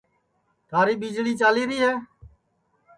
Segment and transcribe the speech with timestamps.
[0.69, 1.93] تھاری ٻیجݪی چالیری ہے